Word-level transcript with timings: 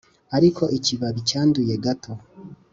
ariko 0.37 0.63
ikibabi 0.77 1.19
cyanduye 1.29 1.73
gato: 1.85 2.11